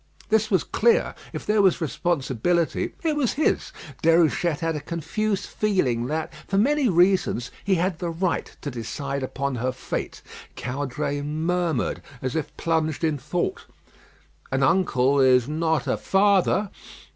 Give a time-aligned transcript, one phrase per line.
[0.29, 3.71] This was clear; if there was responsibility, it was his.
[4.01, 9.21] Déruchette had a confused feeling that, for many reasons, he had the right to decide
[9.21, 10.23] upon her fate.
[10.57, 13.67] Caudray murmured, as if plunged in thought,
[14.51, 16.71] "An uncle is not a father."